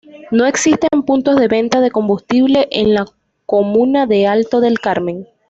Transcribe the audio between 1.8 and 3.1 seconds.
combustible en la